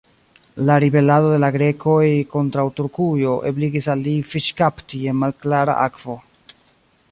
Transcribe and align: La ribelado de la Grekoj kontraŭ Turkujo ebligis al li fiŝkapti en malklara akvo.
La 0.69 0.77
ribelado 0.83 1.29
de 1.33 1.37
la 1.43 1.49
Grekoj 1.55 2.07
kontraŭ 2.31 2.65
Turkujo 2.79 3.35
ebligis 3.51 3.91
al 3.95 4.03
li 4.07 4.17
fiŝkapti 4.33 5.05
en 5.13 5.23
malklara 5.25 5.77
akvo. 5.87 6.21